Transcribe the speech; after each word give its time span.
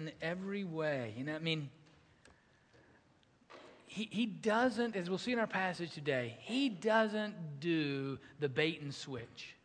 in 0.00 0.12
every 0.22 0.64
way. 0.64 1.14
You 1.16 1.24
know, 1.24 1.34
I 1.34 1.38
mean, 1.38 1.68
he, 3.86 4.08
he 4.10 4.26
doesn't, 4.26 4.96
as 4.96 5.08
we'll 5.08 5.18
see 5.18 5.32
in 5.32 5.38
our 5.38 5.46
passage 5.46 5.92
today, 5.92 6.36
he 6.40 6.68
doesn't 6.68 7.60
do 7.60 8.18
the 8.38 8.48
bait 8.48 8.80
and 8.80 8.94
switch. 8.94 9.56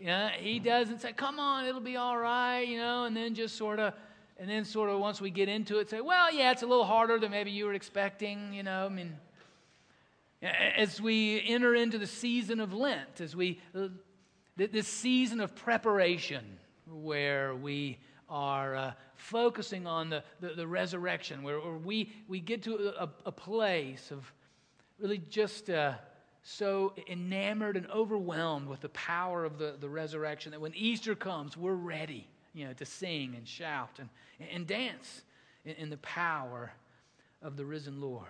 You 0.00 0.06
know, 0.06 0.28
he 0.36 0.58
doesn't 0.58 1.00
say, 1.00 1.12
come 1.12 1.38
on, 1.38 1.64
it'll 1.64 1.80
be 1.80 1.96
all 1.96 2.18
right, 2.18 2.62
you 2.62 2.78
know, 2.78 3.04
and 3.04 3.16
then 3.16 3.34
just 3.34 3.56
sort 3.56 3.78
of, 3.78 3.94
and 4.38 4.50
then 4.50 4.64
sort 4.64 4.90
of 4.90 4.98
once 4.98 5.20
we 5.20 5.30
get 5.30 5.48
into 5.48 5.78
it, 5.78 5.88
say, 5.88 6.00
well, 6.00 6.34
yeah, 6.34 6.50
it's 6.50 6.62
a 6.62 6.66
little 6.66 6.84
harder 6.84 7.18
than 7.18 7.30
maybe 7.30 7.52
you 7.52 7.66
were 7.66 7.74
expecting, 7.74 8.52
you 8.52 8.64
know, 8.64 8.86
I 8.86 8.88
mean, 8.88 9.16
as 10.76 11.00
we 11.00 11.42
enter 11.46 11.74
into 11.74 11.98
the 11.98 12.06
season 12.06 12.60
of 12.60 12.74
Lent, 12.74 13.20
as 13.20 13.34
we, 13.34 13.60
uh, 13.74 13.88
this 14.56 14.88
season 14.88 15.40
of 15.40 15.54
preparation 15.54 16.58
where 16.90 17.54
we 17.54 17.98
are 18.28 18.74
uh, 18.74 18.92
focusing 19.24 19.86
on 19.86 20.10
the, 20.10 20.22
the, 20.40 20.50
the 20.50 20.66
resurrection, 20.66 21.42
where, 21.42 21.58
where, 21.58 21.72
we, 21.72 22.12
we 22.28 22.40
get 22.40 22.62
to 22.64 22.92
a, 23.00 23.08
a 23.26 23.32
place 23.32 24.10
of 24.10 24.30
really 24.98 25.18
just 25.18 25.70
uh, 25.70 25.94
so 26.42 26.92
enamored 27.08 27.76
and 27.76 27.90
overwhelmed 27.90 28.68
with 28.68 28.80
the 28.80 28.90
power 28.90 29.44
of 29.44 29.58
the, 29.58 29.76
the 29.80 29.88
resurrection 29.88 30.52
that 30.52 30.60
when 30.60 30.74
Easter 30.74 31.14
comes, 31.14 31.56
we're 31.56 31.72
ready 31.72 32.28
you 32.52 32.66
know, 32.66 32.74
to 32.74 32.84
sing 32.84 33.34
and 33.34 33.48
shout 33.48 33.98
and, 33.98 34.08
and 34.52 34.66
dance 34.66 35.22
in, 35.64 35.72
in 35.76 35.90
the 35.90 35.96
power 35.98 36.72
of 37.42 37.56
the 37.56 37.64
risen 37.64 38.00
Lord. 38.00 38.28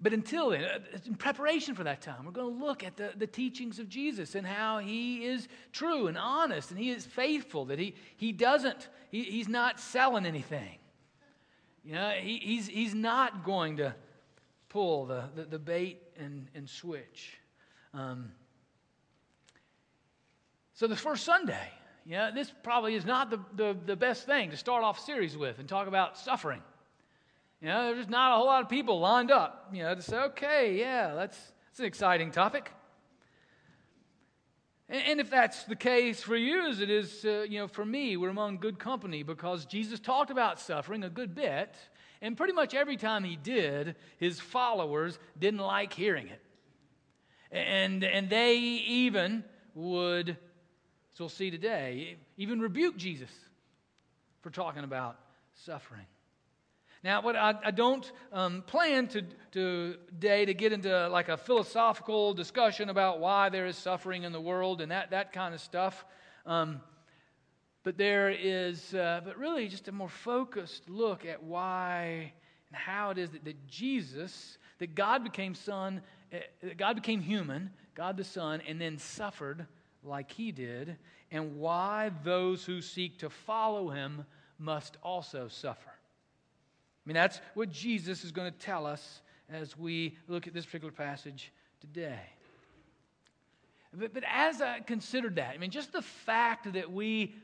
But 0.00 0.12
until 0.12 0.50
then, 0.50 0.64
uh, 0.64 0.78
in 1.06 1.14
preparation 1.14 1.74
for 1.74 1.84
that 1.84 2.02
time, 2.02 2.26
we're 2.26 2.32
going 2.32 2.58
to 2.58 2.64
look 2.64 2.84
at 2.84 2.96
the, 2.96 3.12
the 3.16 3.26
teachings 3.26 3.78
of 3.78 3.88
Jesus 3.88 4.34
and 4.34 4.46
how 4.46 4.78
he 4.78 5.24
is 5.24 5.48
true 5.72 6.06
and 6.06 6.18
honest 6.18 6.70
and 6.70 6.78
he 6.78 6.90
is 6.90 7.06
faithful, 7.06 7.64
that 7.66 7.78
he, 7.78 7.94
he 8.16 8.32
doesn't, 8.32 8.88
he, 9.10 9.22
he's 9.22 9.48
not 9.48 9.80
selling 9.80 10.26
anything. 10.26 10.78
You 11.82 11.94
know, 11.94 12.10
he, 12.10 12.38
he's, 12.38 12.66
he's 12.66 12.94
not 12.94 13.44
going 13.44 13.78
to 13.78 13.94
pull 14.68 15.06
the, 15.06 15.24
the, 15.34 15.44
the 15.44 15.58
bait 15.58 16.02
and, 16.18 16.48
and 16.54 16.68
switch. 16.68 17.38
Um, 17.94 18.32
so 20.74 20.86
the 20.86 20.96
first 20.96 21.24
Sunday, 21.24 21.70
you 22.04 22.16
know, 22.16 22.30
this 22.34 22.52
probably 22.62 22.96
is 22.96 23.06
not 23.06 23.30
the, 23.30 23.38
the, 23.54 23.76
the 23.86 23.96
best 23.96 24.26
thing 24.26 24.50
to 24.50 24.58
start 24.58 24.84
off 24.84 24.98
series 24.98 25.38
with 25.38 25.58
and 25.58 25.66
talk 25.66 25.88
about 25.88 26.18
suffering. 26.18 26.60
You 27.60 27.68
know, 27.68 27.94
there's 27.94 28.08
not 28.08 28.32
a 28.32 28.36
whole 28.36 28.46
lot 28.46 28.62
of 28.62 28.68
people 28.68 29.00
lined 29.00 29.30
up, 29.30 29.70
you 29.72 29.82
know, 29.82 29.94
to 29.94 30.02
say, 30.02 30.16
okay, 30.16 30.78
yeah, 30.78 31.14
that's, 31.14 31.38
that's 31.66 31.80
an 31.80 31.86
exciting 31.86 32.30
topic. 32.30 32.70
And, 34.88 35.02
and 35.06 35.20
if 35.20 35.30
that's 35.30 35.64
the 35.64 35.76
case 35.76 36.22
for 36.22 36.36
you, 36.36 36.68
as 36.68 36.80
it 36.80 36.90
is, 36.90 37.24
uh, 37.24 37.46
you 37.48 37.58
know, 37.58 37.66
for 37.66 37.84
me, 37.84 38.16
we're 38.16 38.28
among 38.28 38.58
good 38.58 38.78
company 38.78 39.22
because 39.22 39.64
Jesus 39.64 40.00
talked 40.00 40.30
about 40.30 40.60
suffering 40.60 41.02
a 41.02 41.08
good 41.08 41.34
bit, 41.34 41.74
and 42.20 42.36
pretty 42.36 42.52
much 42.52 42.74
every 42.74 42.98
time 42.98 43.24
he 43.24 43.36
did, 43.36 43.96
his 44.18 44.38
followers 44.38 45.18
didn't 45.38 45.60
like 45.60 45.94
hearing 45.94 46.28
it. 46.28 46.42
And, 47.50 48.04
and 48.04 48.28
they 48.28 48.56
even 48.58 49.44
would, 49.74 50.30
as 50.30 51.20
we'll 51.20 51.28
see 51.30 51.50
today, 51.50 52.18
even 52.36 52.60
rebuke 52.60 52.98
Jesus 52.98 53.30
for 54.42 54.50
talking 54.50 54.84
about 54.84 55.18
suffering. 55.54 56.06
Now, 57.06 57.22
what 57.22 57.36
I, 57.36 57.54
I 57.64 57.70
don't 57.70 58.10
um, 58.32 58.62
plan 58.62 59.06
to, 59.06 59.22
to, 59.52 59.94
today 60.08 60.44
to 60.44 60.52
get 60.52 60.72
into 60.72 61.08
like 61.08 61.28
a 61.28 61.36
philosophical 61.36 62.34
discussion 62.34 62.88
about 62.88 63.20
why 63.20 63.48
there 63.48 63.66
is 63.66 63.76
suffering 63.76 64.24
in 64.24 64.32
the 64.32 64.40
world 64.40 64.80
and 64.80 64.90
that, 64.90 65.12
that 65.12 65.32
kind 65.32 65.54
of 65.54 65.60
stuff. 65.60 66.04
Um, 66.46 66.80
but 67.84 67.96
there 67.96 68.30
is, 68.30 68.92
uh, 68.92 69.20
but 69.24 69.38
really 69.38 69.68
just 69.68 69.86
a 69.86 69.92
more 69.92 70.08
focused 70.08 70.90
look 70.90 71.24
at 71.24 71.44
why 71.44 72.32
and 72.70 72.76
how 72.76 73.10
it 73.10 73.18
is 73.18 73.30
that, 73.30 73.44
that 73.44 73.68
Jesus, 73.68 74.58
that 74.80 74.96
God 74.96 75.22
became 75.22 75.54
Son, 75.54 76.02
uh, 76.34 76.38
God 76.76 76.96
became 76.96 77.20
human, 77.20 77.70
God 77.94 78.16
the 78.16 78.24
Son, 78.24 78.60
and 78.66 78.80
then 78.80 78.98
suffered 78.98 79.64
like 80.02 80.32
he 80.32 80.50
did, 80.50 80.96
and 81.30 81.54
why 81.54 82.10
those 82.24 82.64
who 82.64 82.82
seek 82.82 83.20
to 83.20 83.30
follow 83.30 83.90
him 83.90 84.24
must 84.58 84.96
also 85.04 85.46
suffer. 85.46 85.95
I 87.06 87.08
mean, 87.08 87.14
that's 87.14 87.40
what 87.54 87.70
Jesus 87.70 88.24
is 88.24 88.32
going 88.32 88.52
to 88.52 88.58
tell 88.58 88.84
us 88.84 89.22
as 89.48 89.78
we 89.78 90.18
look 90.26 90.48
at 90.48 90.54
this 90.54 90.66
particular 90.66 90.92
passage 90.92 91.52
today. 91.80 92.18
But, 93.94 94.12
but 94.12 94.24
as 94.28 94.60
I 94.60 94.80
considered 94.80 95.36
that, 95.36 95.54
I 95.54 95.58
mean, 95.58 95.70
just 95.70 95.92
the 95.92 96.02
fact 96.02 96.72
that 96.72 96.90
we 96.90 97.36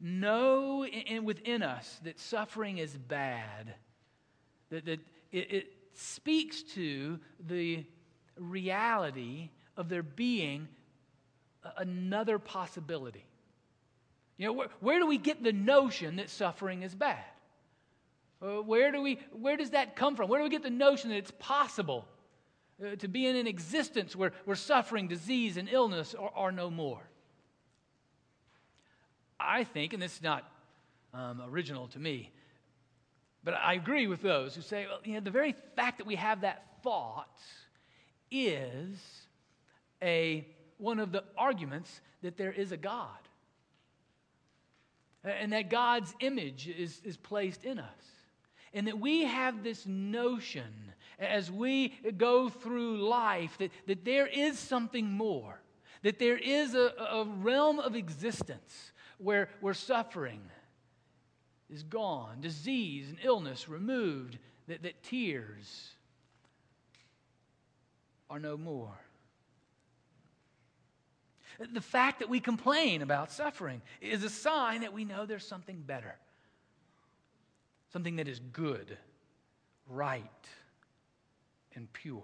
know 0.00 0.86
in, 0.86 1.24
within 1.24 1.64
us 1.64 2.00
that 2.04 2.20
suffering 2.20 2.78
is 2.78 2.96
bad, 2.96 3.74
that, 4.70 4.84
that 4.84 5.00
it, 5.32 5.52
it 5.52 5.72
speaks 5.94 6.62
to 6.74 7.18
the 7.44 7.84
reality 8.38 9.50
of 9.76 9.88
there 9.88 10.04
being 10.04 10.68
another 11.76 12.38
possibility. 12.38 13.24
You 14.36 14.46
know, 14.46 14.52
where, 14.52 14.68
where 14.78 14.98
do 15.00 15.06
we 15.08 15.18
get 15.18 15.42
the 15.42 15.52
notion 15.52 16.16
that 16.16 16.30
suffering 16.30 16.82
is 16.82 16.94
bad? 16.94 17.24
Uh, 18.42 18.60
where, 18.60 18.90
do 18.90 19.00
we, 19.00 19.18
where 19.32 19.56
does 19.56 19.70
that 19.70 19.94
come 19.94 20.16
from? 20.16 20.28
Where 20.28 20.40
do 20.40 20.44
we 20.44 20.50
get 20.50 20.62
the 20.62 20.70
notion 20.70 21.10
that 21.10 21.16
it's 21.16 21.32
possible 21.38 22.08
uh, 22.84 22.96
to 22.96 23.06
be 23.06 23.26
in 23.26 23.36
an 23.36 23.46
existence 23.46 24.16
where, 24.16 24.32
where 24.44 24.56
suffering, 24.56 25.06
disease, 25.06 25.56
and 25.56 25.68
illness 25.68 26.14
are, 26.14 26.32
are 26.34 26.52
no 26.52 26.70
more? 26.70 27.02
I 29.38 29.64
think, 29.64 29.92
and 29.92 30.02
this 30.02 30.16
is 30.16 30.22
not 30.22 30.50
um, 31.14 31.40
original 31.46 31.86
to 31.88 31.98
me, 31.98 32.32
but 33.44 33.54
I 33.54 33.74
agree 33.74 34.06
with 34.06 34.22
those 34.22 34.54
who 34.54 34.62
say, 34.62 34.86
well, 34.88 35.00
you 35.04 35.14
know, 35.14 35.20
the 35.20 35.30
very 35.30 35.54
fact 35.76 35.98
that 35.98 36.06
we 36.06 36.16
have 36.16 36.40
that 36.40 36.64
thought 36.82 37.38
is 38.30 38.98
a, 40.00 40.46
one 40.78 40.98
of 40.98 41.12
the 41.12 41.24
arguments 41.36 42.00
that 42.22 42.36
there 42.36 42.52
is 42.52 42.72
a 42.72 42.76
God. 42.76 43.08
And 45.24 45.52
that 45.52 45.70
God's 45.70 46.12
image 46.18 46.68
is, 46.68 47.00
is 47.04 47.16
placed 47.16 47.64
in 47.64 47.78
us. 47.78 48.12
And 48.74 48.86
that 48.86 48.98
we 48.98 49.24
have 49.24 49.62
this 49.62 49.86
notion 49.86 50.92
as 51.18 51.50
we 51.50 51.94
go 52.16 52.48
through 52.48 53.06
life 53.06 53.56
that, 53.58 53.70
that 53.86 54.04
there 54.04 54.26
is 54.26 54.58
something 54.58 55.10
more, 55.10 55.60
that 56.02 56.18
there 56.18 56.38
is 56.38 56.74
a, 56.74 56.92
a 57.10 57.24
realm 57.24 57.78
of 57.78 57.94
existence 57.94 58.92
where, 59.18 59.48
where 59.60 59.74
suffering 59.74 60.40
is 61.70 61.82
gone, 61.82 62.40
disease 62.40 63.08
and 63.08 63.18
illness 63.22 63.68
removed, 63.68 64.38
that, 64.68 64.82
that 64.82 65.02
tears 65.02 65.90
are 68.28 68.38
no 68.38 68.56
more. 68.56 68.98
The 71.72 71.80
fact 71.80 72.20
that 72.20 72.28
we 72.28 72.40
complain 72.40 73.02
about 73.02 73.30
suffering 73.30 73.82
is 74.00 74.24
a 74.24 74.30
sign 74.30 74.80
that 74.80 74.92
we 74.92 75.04
know 75.04 75.26
there's 75.26 75.46
something 75.46 75.82
better 75.86 76.16
something 77.92 78.16
that 78.16 78.28
is 78.28 78.40
good, 78.52 78.96
right, 79.88 80.22
and 81.74 81.92
pure. 81.92 82.22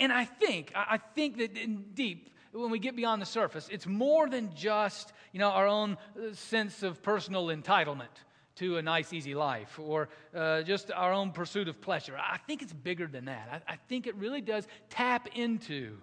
And 0.00 0.12
I 0.12 0.24
think, 0.24 0.72
I 0.74 0.98
think 1.14 1.38
that 1.38 1.56
in 1.56 1.84
deep, 1.94 2.30
when 2.52 2.70
we 2.70 2.78
get 2.78 2.96
beyond 2.96 3.22
the 3.22 3.26
surface, 3.26 3.68
it's 3.70 3.86
more 3.86 4.28
than 4.28 4.54
just, 4.54 5.12
you 5.32 5.38
know, 5.38 5.50
our 5.50 5.66
own 5.66 5.96
uh, 6.16 6.34
sense 6.34 6.82
of 6.82 7.02
personal 7.02 7.46
entitlement 7.46 8.08
to 8.56 8.78
a 8.78 8.82
nice, 8.82 9.12
easy 9.12 9.34
life 9.34 9.78
or 9.78 10.08
uh, 10.34 10.62
just 10.62 10.90
our 10.90 11.12
own 11.12 11.30
pursuit 11.30 11.68
of 11.68 11.80
pleasure. 11.80 12.16
I 12.16 12.38
think 12.38 12.62
it's 12.62 12.72
bigger 12.72 13.06
than 13.06 13.26
that. 13.26 13.62
I, 13.68 13.74
I 13.74 13.76
think 13.88 14.06
it 14.06 14.16
really 14.16 14.40
does 14.40 14.66
tap 14.88 15.28
into 15.36 15.98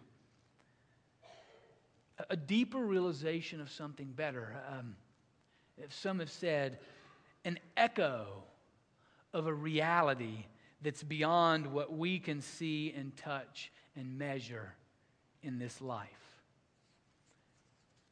a, 2.30 2.38
deeper 2.38 2.80
realization 2.80 3.60
of 3.60 3.72
something 3.72 4.12
better. 4.16 4.56
Um, 4.72 4.96
some 5.90 6.20
have 6.20 6.32
said, 6.32 6.80
an 7.46 7.60
echo 7.76 8.26
of 9.34 9.48
a 9.48 9.54
reality 9.54 10.46
that's 10.82 11.04
beyond 11.04 11.68
what 11.68 11.96
we 11.96 12.20
can 12.20 12.42
see 12.42 12.94
and 12.96 13.16
touch 13.16 13.72
and 13.96 14.18
measure 14.18 14.74
in 15.42 15.60
this 15.60 15.82
life. 15.82 16.08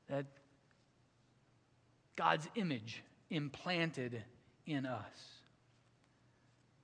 That 0.09 0.25
God's 2.15 2.47
image 2.55 3.03
implanted 3.29 4.23
in 4.65 4.85
us. 4.85 5.03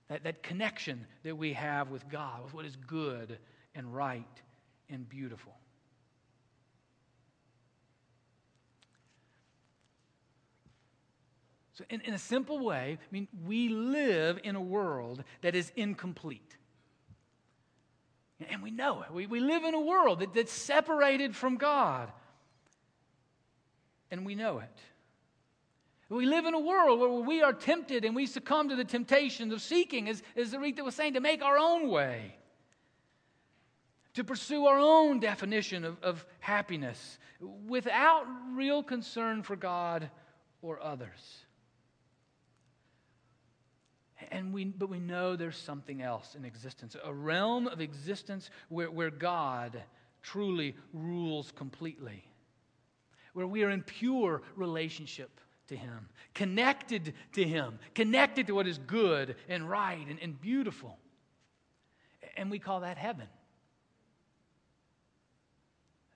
That, 0.10 0.24
that 0.24 0.42
connection 0.42 1.06
that 1.24 1.36
we 1.36 1.54
have 1.54 1.90
with 1.90 2.08
God, 2.10 2.44
with 2.44 2.54
what 2.54 2.66
is 2.66 2.76
good 2.76 3.38
and 3.76 3.94
right 3.94 4.42
and 4.90 5.08
beautiful. 5.08 5.54
So, 11.78 11.84
in, 11.92 12.02
in 12.02 12.16
a 12.16 12.18
simple 12.18 12.58
way, 12.58 12.98
I 13.00 13.14
mean, 13.14 13.28
we 13.46 13.70
live 13.70 14.40
in 14.44 14.56
a 14.56 14.62
world 14.62 15.24
that 15.42 15.54
is 15.54 15.72
incomplete. 15.76 16.58
And 18.50 18.64
we 18.64 18.72
know 18.72 19.04
it. 19.04 19.14
We, 19.14 19.28
we 19.28 19.40
live 19.40 19.64
in 19.64 19.76
a 19.76 19.80
world 19.80 20.22
that, 20.22 20.34
that's 20.34 20.52
separated 20.52 21.36
from 21.36 21.58
God. 21.58 22.12
and 24.10 24.26
we 24.26 24.34
know 24.34 24.58
it. 24.58 24.80
We 26.10 26.26
live 26.26 26.46
in 26.46 26.56
a 26.56 26.60
world 26.60 27.00
where 27.00 27.10
we 27.10 27.44
are 27.44 27.54
tempted 27.54 28.06
and 28.06 28.16
we 28.16 28.26
succumb 28.26 28.70
to 28.70 28.76
the 28.76 28.86
temptations 28.86 29.54
of 29.54 29.62
seeking, 29.62 30.10
as, 30.10 30.24
as 30.36 30.54
Aretha 30.54 30.84
was 30.84 30.96
saying, 30.96 31.14
to 31.14 31.20
make 31.20 31.44
our 31.44 31.60
own 31.60 31.90
way, 31.90 32.34
to 34.16 34.24
pursue 34.24 34.66
our 34.66 34.80
own 34.80 35.20
definition 35.20 35.86
of, 35.86 36.02
of 36.02 36.26
happiness 36.40 37.20
without 37.68 38.26
real 38.56 38.82
concern 38.82 39.44
for 39.44 39.56
God 39.56 40.10
or 40.64 40.82
others. 40.82 41.46
And 44.32 44.54
we, 44.54 44.66
but 44.66 44.90
we 44.90 45.00
know 45.00 45.36
there's 45.36 45.58
something 45.58 46.02
else 46.02 46.36
in 46.36 46.46
existence, 46.46 46.96
a 47.04 47.14
realm 47.14 47.68
of 47.68 47.82
existence 47.82 48.50
where, 48.70 48.90
where 48.90 49.12
God 49.12 49.82
truly 50.24 50.76
rules 50.94 51.52
completely, 51.52 52.24
where 53.34 53.48
we 53.48 53.64
are 53.64 53.70
in 53.70 53.84
pure 53.84 54.42
relationship 54.56 55.40
to 55.68 55.76
Him, 55.76 56.10
connected 56.34 57.14
to 57.34 57.44
Him, 57.44 57.78
connected 57.94 58.48
to 58.48 58.54
what 58.54 58.68
is 58.68 58.80
good 58.80 59.36
and 59.48 59.70
right 59.70 60.06
and, 60.08 60.20
and 60.20 60.40
beautiful. 60.42 60.98
And 62.36 62.50
we 62.50 62.60
call 62.60 62.82
that 62.82 62.98
heaven. 62.98 63.28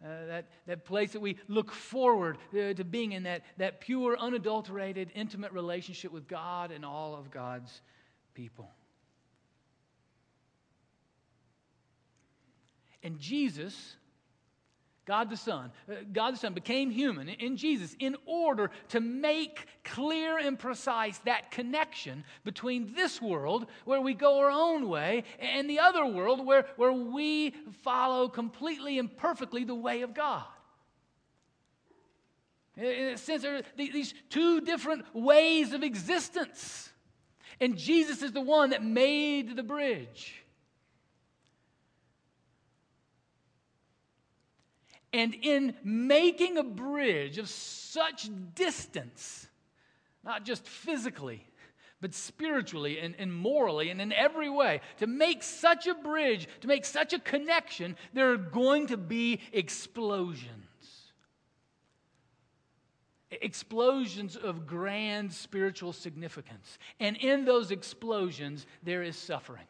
Uh, 0.04 0.26
that, 0.26 0.46
that 0.66 0.84
place 0.84 1.12
that 1.12 1.20
we 1.20 1.38
look 1.48 1.72
forward 1.72 2.40
uh, 2.54 2.74
to 2.74 2.84
being 2.84 3.12
in 3.12 3.22
that, 3.22 3.44
that 3.58 3.80
pure, 3.82 4.18
unadulterated, 4.18 5.12
intimate 5.14 5.52
relationship 5.52 6.12
with 6.12 6.28
God 6.28 6.72
and 6.72 6.84
all 6.84 7.14
of 7.14 7.30
God's 7.30 7.82
people. 8.34 8.72
And 13.04 13.20
Jesus 13.20 13.96
God 15.06 15.30
the 15.30 15.38
Son, 15.38 15.72
uh, 15.90 15.96
God 16.14 16.36
the 16.36 16.38
Son 16.38 16.54
became 16.54 16.92
human 16.92 17.28
in 17.28 17.58
Jesus 17.58 17.96
in 18.00 18.16
order 18.26 18.70
to 18.90 19.00
make 19.00 19.66
clear 19.84 20.38
and 20.38 20.58
precise 20.60 21.18
that 21.20 21.50
connection 21.50 22.24
between 22.44 22.94
this 22.94 23.22
world 23.22 23.66
where 23.86 24.00
we 24.00 24.14
go 24.14 24.40
our 24.40 24.52
own 24.52 24.88
way 24.88 25.24
and 25.40 25.70
the 25.70 25.80
other 25.80 26.06
world 26.06 26.46
where, 26.46 26.68
where 26.78 26.94
we 26.94 27.56
follow 27.84 28.30
completely 28.30 29.00
and 29.00 29.16
perfectly 29.18 29.64
the 29.64 29.76
way 29.76 30.02
of 30.02 30.14
God. 30.14 30.46
In 32.78 33.14
a 33.14 33.18
sense, 33.18 33.42
there 33.42 33.58
are 33.58 33.64
these 33.76 34.14
two 34.30 34.62
different 34.62 35.04
ways 35.14 35.74
of 35.74 35.84
existence. 35.84 36.92
And 37.60 37.78
Jesus 37.78 38.22
is 38.24 38.32
the 38.32 38.42
one 38.42 38.72
that 38.72 38.84
made 38.84 39.56
the 39.56 39.64
bridge. 39.64 40.41
And 45.14 45.36
in 45.42 45.76
making 45.84 46.58
a 46.58 46.64
bridge 46.64 47.38
of 47.38 47.50
such 47.50 48.30
distance, 48.56 49.48
not 50.24 50.46
just 50.46 50.66
physically, 50.66 51.46
but 52.00 52.14
spiritually 52.14 53.00
and, 53.00 53.16
and, 53.20 53.34
morally 53.34 53.90
and 53.90 54.02
in 54.02 54.12
every 54.12 54.50
way, 54.50 54.82
to 54.98 55.08
make 55.08 55.44
such 55.44 55.86
a 55.86 55.94
bridge, 55.94 56.48
to 56.62 56.68
make 56.68 56.84
such 56.84 57.14
a 57.14 57.20
connection, 57.20 57.96
there 58.14 58.32
are 58.32 58.38
going 58.38 58.88
to 58.88 58.98
be 58.98 59.40
explosions. 59.54 60.50
Explosions 63.30 64.36
of 64.36 64.66
grand 64.66 65.32
spiritual 65.32 65.94
significance. 65.94 66.80
And 67.00 67.16
in 67.18 67.46
those 67.46 67.72
explosions, 67.72 68.66
there 68.84 69.04
is 69.04 69.16
suffering. 69.16 69.68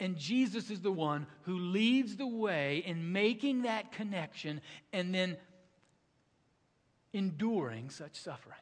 And 0.00 0.16
Jesus 0.16 0.70
is 0.70 0.80
the 0.80 0.90
one 0.90 1.26
who 1.42 1.58
leads 1.58 2.16
the 2.16 2.26
way 2.26 2.82
in 2.86 3.12
making 3.12 3.62
that 3.62 3.92
connection 3.92 4.62
and 4.94 5.14
then 5.14 5.36
enduring 7.12 7.90
such 7.90 8.16
suffering. 8.16 8.56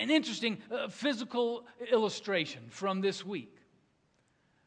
An 0.00 0.10
interesting 0.10 0.58
uh, 0.72 0.88
physical 0.88 1.66
illustration 1.92 2.62
from 2.70 3.02
this 3.02 3.24
week 3.24 3.54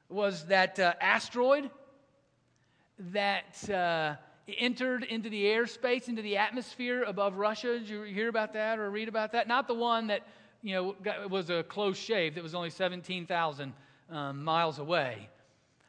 was 0.10 0.46
that 0.46 0.80
uh, 0.80 0.94
asteroid 1.02 1.72
that 3.00 3.68
uh, 3.70 4.16
entered 4.60 5.04
into 5.06 5.30
the 5.30 5.44
airspace, 5.46 6.08
into 6.08 6.22
the 6.22 6.38
atmosphere 6.38 7.04
above 7.04 7.38
Russia. 7.38 7.80
Did 7.80 7.90
you 7.90 8.04
hear 8.04 8.30
about 8.30 8.54
that 8.54 8.78
or 8.78 8.92
read 8.92 9.08
about 9.08 9.32
that? 9.32 9.48
Not 9.48 9.68
the 9.68 9.74
one 9.74 10.08
that 10.08 10.28
you 10.62 10.76
know 10.76 10.96
got, 11.02 11.30
was 11.32 11.50
a 11.50 11.64
close 11.64 11.98
shave 11.98 12.36
that 12.36 12.44
was 12.44 12.54
only 12.54 12.70
17,000 12.70 13.74
um, 14.12 14.44
miles 14.44 14.80
away 14.80 15.30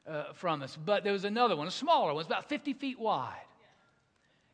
uh, 0.07 0.33
from 0.35 0.63
us. 0.63 0.77
But 0.83 1.05
there 1.05 1.13
was 1.13 1.25
another 1.25 1.57
one, 1.57 1.67
a 1.67 1.71
smaller 1.71 2.15
one, 2.15 2.21
it's 2.21 2.29
about 2.29 2.49
50 2.49 2.75
feet 2.75 2.99
wide. 2.99 3.35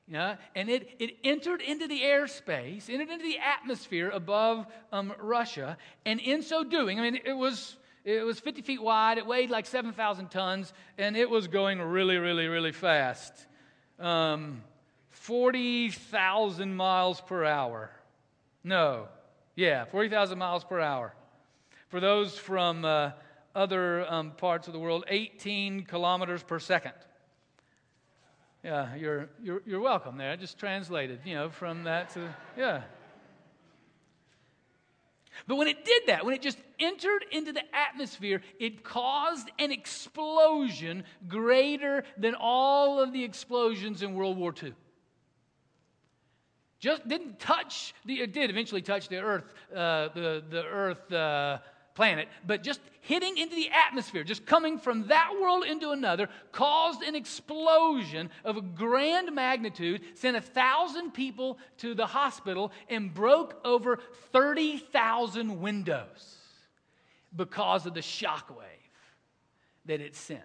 You 0.06 0.14
know, 0.14 0.36
and 0.54 0.70
it, 0.70 0.96
it 0.98 1.18
entered 1.22 1.60
into 1.60 1.86
the 1.86 2.00
airspace, 2.00 2.88
entered 2.88 3.10
into 3.10 3.24
the 3.24 3.38
atmosphere 3.38 4.08
above 4.08 4.66
um, 4.90 5.12
Russia, 5.20 5.76
and 6.06 6.18
in 6.18 6.42
so 6.42 6.64
doing, 6.64 6.98
I 6.98 7.02
mean, 7.02 7.20
it 7.26 7.34
was, 7.34 7.76
it 8.06 8.24
was 8.24 8.40
50 8.40 8.62
feet 8.62 8.82
wide, 8.82 9.18
it 9.18 9.26
weighed 9.26 9.50
like 9.50 9.66
7,000 9.66 10.30
tons, 10.30 10.72
and 10.96 11.14
it 11.14 11.28
was 11.28 11.46
going 11.46 11.78
really, 11.78 12.16
really, 12.16 12.46
really 12.46 12.72
fast. 12.72 13.34
Um, 13.98 14.62
40,000 15.10 16.74
miles 16.74 17.20
per 17.20 17.44
hour. 17.44 17.90
No, 18.64 19.08
yeah, 19.56 19.84
40,000 19.84 20.38
miles 20.38 20.64
per 20.64 20.80
hour. 20.80 21.12
For 21.88 22.00
those 22.00 22.36
from 22.38 22.86
uh, 22.86 23.10
other 23.58 24.10
um, 24.10 24.30
parts 24.30 24.68
of 24.68 24.72
the 24.72 24.78
world, 24.78 25.04
18 25.08 25.82
kilometers 25.82 26.42
per 26.42 26.60
second. 26.60 26.92
Yeah, 28.62 28.94
you're, 28.94 29.28
you're, 29.42 29.62
you're 29.66 29.80
welcome 29.80 30.16
there. 30.16 30.30
I 30.30 30.36
just 30.36 30.58
translated, 30.58 31.20
you 31.24 31.34
know, 31.34 31.50
from 31.50 31.84
that 31.84 32.10
to, 32.10 32.34
yeah. 32.56 32.82
But 35.46 35.56
when 35.56 35.66
it 35.66 35.84
did 35.84 36.02
that, 36.06 36.24
when 36.24 36.34
it 36.34 36.42
just 36.42 36.58
entered 36.78 37.24
into 37.32 37.52
the 37.52 37.62
atmosphere, 37.74 38.42
it 38.60 38.84
caused 38.84 39.50
an 39.58 39.72
explosion 39.72 41.04
greater 41.26 42.04
than 42.16 42.34
all 42.34 43.00
of 43.00 43.12
the 43.12 43.24
explosions 43.24 44.02
in 44.02 44.14
World 44.14 44.36
War 44.36 44.54
II. 44.60 44.72
Just 46.80 47.06
didn't 47.08 47.40
touch 47.40 47.92
the, 48.04 48.20
it 48.20 48.32
did 48.32 48.50
eventually 48.50 48.82
touch 48.82 49.08
the 49.08 49.18
earth, 49.18 49.44
uh, 49.74 50.08
the, 50.14 50.44
the 50.48 50.64
earth, 50.64 51.12
uh, 51.12 51.58
planet, 51.98 52.28
but 52.46 52.62
just 52.62 52.78
hitting 53.00 53.36
into 53.36 53.56
the 53.56 53.68
atmosphere, 53.70 54.22
just 54.22 54.46
coming 54.46 54.78
from 54.78 55.08
that 55.08 55.30
world 55.42 55.64
into 55.64 55.90
another, 55.90 56.28
caused 56.52 57.02
an 57.02 57.16
explosion 57.16 58.30
of 58.44 58.56
a 58.56 58.60
grand 58.62 59.34
magnitude, 59.34 60.00
sent 60.14 60.36
a 60.36 60.40
thousand 60.40 61.10
people 61.10 61.58
to 61.78 61.94
the 61.94 62.06
hospital, 62.06 62.70
and 62.88 63.12
broke 63.12 63.60
over 63.64 63.98
30,000 64.30 65.60
windows 65.60 66.36
because 67.34 67.84
of 67.84 67.94
the 67.94 68.00
shockwave 68.00 68.94
that 69.86 70.00
it 70.00 70.14
sent. 70.14 70.42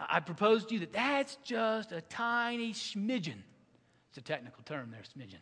I 0.00 0.18
propose 0.18 0.64
to 0.64 0.74
you 0.74 0.80
that 0.80 0.92
that's 0.92 1.36
just 1.44 1.92
a 1.92 2.00
tiny 2.00 2.72
smidgen. 2.72 3.44
It's 4.08 4.18
a 4.18 4.20
technical 4.20 4.64
term 4.64 4.90
there, 4.90 5.02
smidgen 5.02 5.38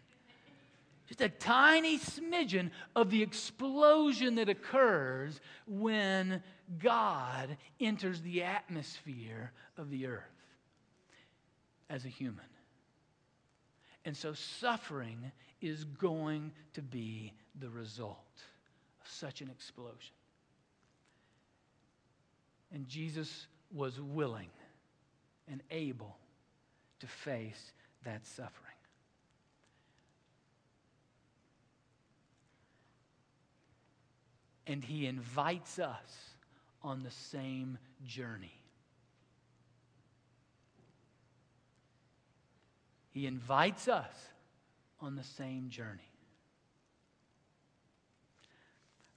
just 1.07 1.21
a 1.21 1.29
tiny 1.29 1.99
smidgen 1.99 2.71
of 2.95 3.11
the 3.11 3.23
explosion 3.23 4.35
that 4.37 4.49
occurs 4.49 5.41
when 5.67 6.43
God 6.79 7.57
enters 7.81 8.21
the 8.23 8.43
atmosphere 8.43 9.53
of 9.77 9.91
the 9.91 10.07
earth 10.07 10.23
as 11.89 12.05
a 12.05 12.09
human. 12.09 12.45
And 14.05 14.17
so 14.17 14.33
suffering 14.33 15.33
is 15.61 15.85
going 15.85 16.53
to 16.75 16.83
be 16.83 17.33
the 17.59 17.71
result 17.71 18.43
of 19.01 19.11
such 19.11 19.41
an 19.41 19.49
explosion. 19.49 20.15
And 22.73 22.87
Jesus 22.89 23.47
was 23.73 24.01
willing 24.01 24.51
and 25.49 25.63
able 25.71 26.17
to 27.01 27.07
face 27.07 27.73
that 28.05 28.27
suffering. 28.27 28.76
And 34.67 34.83
he 34.83 35.07
invites 35.07 35.79
us 35.79 36.35
on 36.83 37.03
the 37.03 37.11
same 37.11 37.79
journey. 38.05 38.53
He 43.11 43.27
invites 43.27 43.89
us 43.89 44.15
on 45.01 45.17
the 45.17 45.25
same 45.25 45.69
journey. 45.71 46.11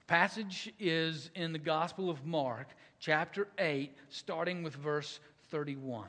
Passage 0.06 0.72
is 0.80 1.30
in 1.34 1.52
the 1.52 1.58
Gospel 1.58 2.10
of 2.10 2.24
Mark, 2.24 2.68
chapter 2.98 3.46
8, 3.58 3.94
starting 4.08 4.62
with 4.62 4.74
verse 4.74 5.20
31. 5.50 6.08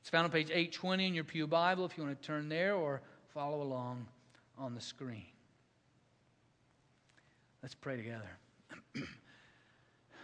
It's 0.00 0.10
found 0.10 0.24
on 0.24 0.30
page 0.30 0.50
820 0.50 1.06
in 1.06 1.14
your 1.14 1.24
Pew 1.24 1.46
Bible 1.46 1.84
if 1.84 1.96
you 1.96 2.04
want 2.04 2.20
to 2.20 2.26
turn 2.26 2.48
there 2.48 2.74
or 2.74 3.00
follow 3.34 3.62
along 3.62 4.06
on 4.56 4.74
the 4.74 4.80
screen. 4.80 5.26
Let's 7.66 7.74
pray 7.74 7.96
together. 7.96 8.30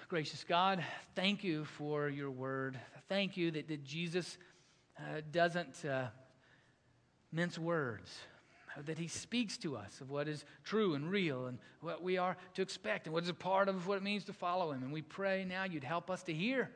Gracious 0.08 0.44
God, 0.44 0.84
thank 1.16 1.42
you 1.42 1.64
for 1.64 2.08
your 2.08 2.30
word. 2.30 2.78
Thank 3.08 3.36
you 3.36 3.50
that, 3.50 3.66
that 3.66 3.82
Jesus 3.82 4.38
uh, 4.96 5.22
doesn't 5.32 5.84
uh, 5.84 6.04
mince 7.32 7.58
words, 7.58 8.16
that 8.84 8.96
he 8.96 9.08
speaks 9.08 9.58
to 9.58 9.76
us 9.76 10.00
of 10.00 10.08
what 10.08 10.28
is 10.28 10.44
true 10.62 10.94
and 10.94 11.10
real 11.10 11.46
and 11.46 11.58
what 11.80 12.00
we 12.00 12.16
are 12.16 12.36
to 12.54 12.62
expect 12.62 13.08
and 13.08 13.12
what 13.12 13.24
is 13.24 13.28
a 13.28 13.34
part 13.34 13.68
of 13.68 13.88
what 13.88 13.96
it 13.96 14.04
means 14.04 14.22
to 14.26 14.32
follow 14.32 14.70
him. 14.70 14.84
And 14.84 14.92
we 14.92 15.02
pray 15.02 15.44
now 15.44 15.64
you'd 15.64 15.82
help 15.82 16.12
us 16.12 16.22
to 16.22 16.32
hear 16.32 16.70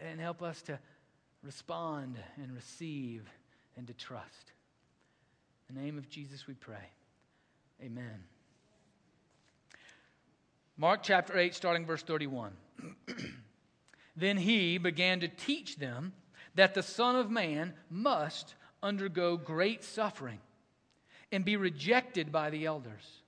and 0.00 0.18
help 0.18 0.42
us 0.42 0.62
to 0.62 0.78
respond 1.42 2.16
and 2.42 2.54
receive 2.54 3.28
and 3.76 3.86
to 3.88 3.92
trust. 3.92 4.52
In 5.68 5.74
the 5.74 5.82
name 5.82 5.98
of 5.98 6.08
Jesus 6.08 6.46
we 6.46 6.54
pray. 6.54 6.88
Amen. 7.82 8.24
Mark 10.76 11.02
chapter 11.02 11.38
8, 11.38 11.54
starting 11.54 11.86
verse 11.86 12.02
31. 12.02 12.52
then 14.16 14.36
he 14.36 14.78
began 14.78 15.20
to 15.20 15.28
teach 15.28 15.76
them 15.76 16.12
that 16.56 16.74
the 16.74 16.82
Son 16.82 17.16
of 17.16 17.30
Man 17.30 17.74
must 17.90 18.54
undergo 18.82 19.36
great 19.36 19.84
suffering 19.84 20.40
and 21.30 21.44
be 21.44 21.56
rejected 21.56 22.32
by 22.32 22.50
the 22.50 22.66
elders, 22.66 23.22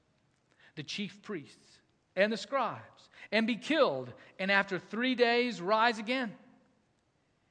the 0.75 0.83
chief 0.83 1.23
priests, 1.23 1.79
and 2.17 2.33
the 2.33 2.37
scribes, 2.37 3.09
and 3.31 3.47
be 3.47 3.57
killed, 3.57 4.13
and 4.39 4.51
after 4.51 4.79
three 4.79 5.15
days 5.15 5.61
rise 5.61 5.99
again. 5.99 6.33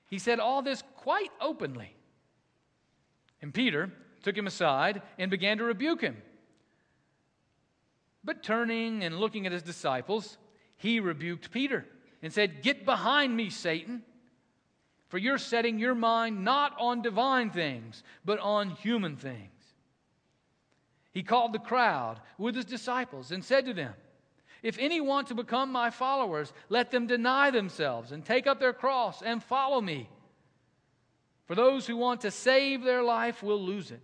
He 0.08 0.20
said 0.20 0.40
all 0.40 0.62
this 0.62 0.84
quite 0.98 1.32
openly. 1.40 1.96
And 3.42 3.54
Peter 3.54 3.92
took 4.24 4.38
him 4.38 4.48
aside 4.48 5.02
and 5.18 5.32
began 5.32 5.58
to 5.58 5.64
rebuke 5.64 6.02
him. 6.02 6.22
But 8.26 8.42
turning 8.42 9.04
and 9.04 9.20
looking 9.20 9.46
at 9.46 9.52
his 9.52 9.62
disciples, 9.62 10.38
he 10.78 11.00
rebuked 11.00 11.52
Peter 11.52 11.86
and 12.24 12.34
said, 12.34 12.64
Get 12.64 12.84
behind 12.84 13.38
me, 13.38 13.52
Satan, 13.52 14.02
for 15.10 15.20
you're 15.20 15.38
setting 15.38 15.78
your 15.78 15.94
mind 15.94 16.44
not 16.44 16.76
on 16.80 17.04
divine 17.04 17.52
things, 17.52 18.04
but 18.26 18.40
on 18.40 18.72
human 18.72 19.16
things. 19.16 19.52
He 21.12 21.22
called 21.22 21.54
the 21.54 21.60
crowd 21.60 22.20
with 22.40 22.56
his 22.56 22.66
disciples 22.66 23.32
and 23.32 23.46
said 23.46 23.66
to 23.68 23.74
them, 23.74 23.94
If 24.64 24.80
any 24.80 25.00
want 25.00 25.28
to 25.28 25.36
become 25.36 25.72
my 25.72 25.92
followers, 25.92 26.52
let 26.68 26.90
them 26.90 27.06
deny 27.06 27.52
themselves 27.52 28.12
and 28.12 28.26
take 28.26 28.48
up 28.48 28.60
their 28.60 28.74
cross 28.74 29.22
and 29.22 29.42
follow 29.42 29.80
me. 29.80 30.10
For 31.46 31.54
those 31.54 31.86
who 31.86 31.96
want 31.96 32.22
to 32.22 32.32
save 32.32 32.84
their 32.84 33.04
life 33.04 33.44
will 33.44 33.62
lose 33.62 33.92
it 33.92 34.04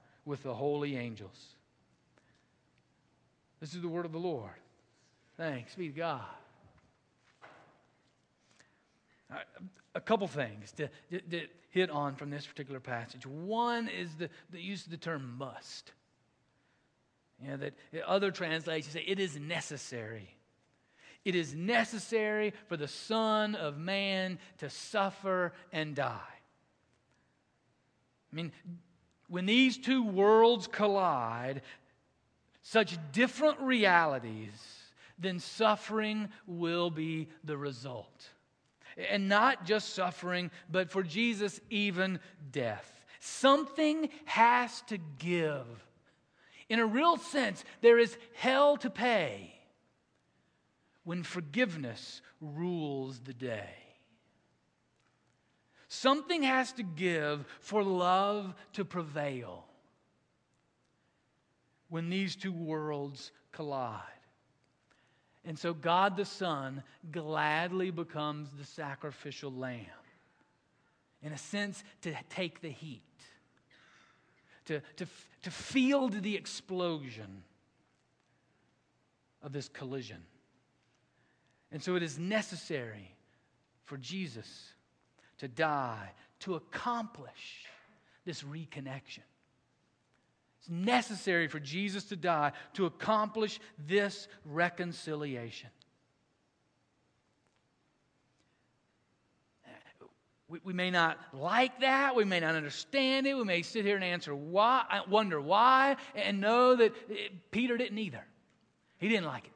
with 0.25 0.43
the 0.43 0.53
holy 0.53 0.95
angels. 0.95 1.55
This 3.59 3.73
is 3.73 3.81
the 3.81 3.87
word 3.87 4.05
of 4.05 4.11
the 4.11 4.19
Lord. 4.19 4.51
Thanks 5.37 5.75
be 5.75 5.87
to 5.87 5.93
God. 5.93 6.21
A 9.95 10.01
couple 10.01 10.27
things 10.27 10.71
to, 10.73 10.89
to, 11.11 11.21
to, 11.21 11.47
hit 11.69 11.89
on 11.89 12.15
from 12.15 12.29
this 12.29 12.45
particular 12.45 12.81
passage. 12.81 13.25
One 13.25 13.87
is 13.87 14.13
the, 14.15 14.29
the 14.51 14.59
use 14.59 14.83
of 14.83 14.91
the 14.91 14.97
term 14.97 15.35
must. 15.37 15.93
You 17.41 17.51
know, 17.51 17.57
that 17.57 17.73
other 18.05 18.29
translations 18.29 18.93
say 18.93 19.03
it 19.07 19.19
is 19.19 19.37
necessary. 19.39 20.35
It 21.23 21.35
is 21.35 21.55
necessary 21.55 22.53
for 22.67 22.77
the 22.77 22.87
Son 22.87 23.55
of 23.55 23.77
Man 23.77 24.37
to 24.57 24.69
suffer 24.69 25.53
and 25.71 25.95
die. 25.95 26.19
I 28.31 28.35
mean, 28.35 28.51
when 29.31 29.45
these 29.45 29.77
two 29.77 30.03
worlds 30.03 30.67
collide, 30.67 31.61
such 32.63 32.97
different 33.13 33.61
realities, 33.61 34.51
then 35.17 35.39
suffering 35.39 36.27
will 36.45 36.89
be 36.89 37.29
the 37.45 37.55
result. 37.55 38.29
And 39.09 39.29
not 39.29 39.65
just 39.65 39.95
suffering, 39.95 40.51
but 40.69 40.91
for 40.91 41.01
Jesus, 41.01 41.61
even 41.69 42.19
death. 42.51 43.05
Something 43.21 44.09
has 44.25 44.81
to 44.87 44.97
give. 45.17 45.65
In 46.67 46.79
a 46.79 46.85
real 46.85 47.15
sense, 47.15 47.63
there 47.79 47.99
is 47.99 48.17
hell 48.33 48.75
to 48.77 48.89
pay 48.89 49.53
when 51.05 51.23
forgiveness 51.23 52.21
rules 52.41 53.21
the 53.21 53.33
day. 53.33 53.80
Something 55.93 56.43
has 56.43 56.71
to 56.73 56.83
give 56.83 57.45
for 57.59 57.83
love 57.83 58.55
to 58.73 58.85
prevail 58.85 59.65
when 61.89 62.09
these 62.09 62.37
two 62.37 62.53
worlds 62.53 63.33
collide. 63.51 63.99
And 65.43 65.59
so 65.59 65.73
God 65.73 66.15
the 66.15 66.23
Son 66.23 66.81
gladly 67.11 67.91
becomes 67.91 68.51
the 68.57 68.63
sacrificial 68.63 69.51
lamb, 69.51 69.85
in 71.21 71.33
a 71.33 71.37
sense, 71.37 71.83
to 72.03 72.15
take 72.29 72.61
the 72.61 72.69
heat, 72.69 73.01
to, 74.67 74.79
to, 74.95 75.05
to 75.41 75.51
field 75.51 76.23
the 76.23 76.37
explosion 76.37 77.43
of 79.43 79.51
this 79.51 79.67
collision. 79.67 80.23
And 81.69 81.83
so 81.83 81.97
it 81.97 82.01
is 82.01 82.17
necessary 82.17 83.13
for 83.83 83.97
Jesus 83.97 84.71
to 85.41 85.47
die 85.47 86.11
to 86.39 86.53
accomplish 86.53 87.65
this 88.25 88.43
reconnection. 88.43 89.23
It's 90.59 90.69
necessary 90.69 91.47
for 91.47 91.59
Jesus 91.59 92.03
to 92.05 92.15
die 92.15 92.51
to 92.75 92.85
accomplish 92.85 93.59
this 93.87 94.27
reconciliation. 94.45 95.69
We, 100.63 100.73
may 100.73 100.91
not 100.91 101.17
like 101.33 101.79
that. 101.79 102.15
We 102.15 102.25
may 102.25 102.41
not 102.41 102.55
understand 102.55 103.25
it. 103.25 103.35
We 103.35 103.45
may 103.45 103.63
sit 103.63 103.85
here 103.85 103.95
and 103.95 104.03
answer 104.03 104.35
why, 104.35 104.83
uh, 104.91 104.99
wonder 105.09 105.39
why, 105.39 105.95
and 106.13 106.41
know 106.41 106.75
that 106.75 106.93
it, 107.09 107.51
Peter 107.51 107.77
didn't 107.77 107.97
either. 107.97 108.23
He 108.97 109.07
didn't 109.07 109.25
like 109.25 109.45
it. 109.45 109.53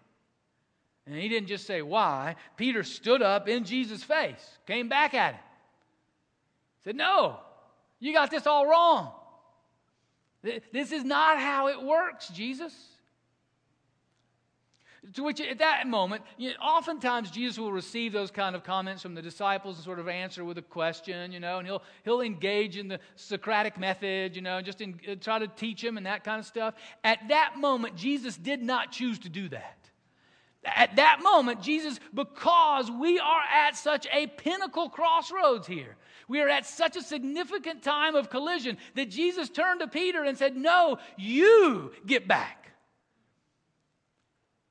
And 1.05 1.15
he 1.15 1.27
didn't 1.27 1.49
just 1.49 1.67
say 1.67 1.81
why. 1.81 2.37
Peter 2.55 2.83
stood 2.83 3.21
up 3.21 3.49
in 3.49 3.65
Jesus' 3.65 4.03
face, 4.03 4.57
came 4.65 4.87
back 4.87 5.13
at 5.13 5.33
him, 5.33 5.41
said, 6.85 6.95
No, 6.95 7.39
you 7.99 8.13
got 8.13 8.31
this 8.31 8.47
all 8.47 8.65
wrong. 8.65 9.11
This 10.71 10.91
is 10.91 11.03
not 11.03 11.39
how 11.39 11.67
it 11.67 11.81
works, 11.81 12.29
Jesus. 12.29 12.73
To 15.13 15.23
which, 15.23 15.39
at 15.39 15.59
that 15.59 15.87
moment, 15.87 16.23
you 16.37 16.49
know, 16.49 16.55
oftentimes 16.61 17.29
Jesus 17.29 17.59
will 17.59 17.71
receive 17.71 18.11
those 18.11 18.31
kind 18.31 18.55
of 18.55 18.63
comments 18.63 19.03
from 19.03 19.13
the 19.13 19.21
disciples 19.21 19.75
and 19.75 19.85
sort 19.85 19.99
of 19.99 20.07
answer 20.07 20.43
with 20.43 20.57
a 20.57 20.63
question, 20.63 21.31
you 21.31 21.39
know, 21.39 21.59
and 21.59 21.67
he'll, 21.67 21.83
he'll 22.03 22.21
engage 22.21 22.77
in 22.77 22.87
the 22.87 22.99
Socratic 23.15 23.77
method, 23.77 24.35
you 24.35 24.41
know, 24.41 24.61
just 24.61 24.81
in, 24.81 24.99
uh, 25.09 25.15
try 25.15 25.37
to 25.37 25.47
teach 25.47 25.83
him 25.83 25.97
and 25.97 26.07
that 26.07 26.23
kind 26.23 26.39
of 26.39 26.45
stuff. 26.45 26.73
At 27.03 27.19
that 27.29 27.53
moment, 27.57 27.95
Jesus 27.95 28.35
did 28.35 28.63
not 28.63 28.91
choose 28.91 29.19
to 29.19 29.29
do 29.29 29.47
that. 29.49 29.84
At 30.65 30.95
that 30.95 31.19
moment, 31.21 31.61
Jesus, 31.61 31.99
because 32.13 32.89
we 32.89 33.19
are 33.19 33.41
at 33.53 33.75
such 33.75 34.07
a 34.11 34.27
pinnacle 34.27 34.89
crossroads 34.89 35.67
here, 35.67 35.95
we 36.27 36.41
are 36.41 36.49
at 36.49 36.65
such 36.65 36.95
a 36.95 37.03
significant 37.03 37.83
time 37.83 38.15
of 38.15 38.29
collision 38.29 38.77
that 38.95 39.11
Jesus 39.11 39.49
turned 39.49 39.81
to 39.81 39.87
Peter 39.87 40.23
and 40.23 40.37
said, 40.37 40.55
No, 40.55 40.97
you 41.17 41.91
get 42.05 42.27
back. 42.27 42.71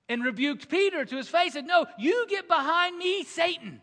And 0.08 0.24
rebuked 0.24 0.68
Peter 0.68 1.04
to 1.04 1.16
his 1.16 1.28
face, 1.28 1.52
said, 1.52 1.66
No, 1.66 1.86
you 1.98 2.26
get 2.28 2.48
behind 2.48 2.98
me, 2.98 3.22
Satan. 3.22 3.80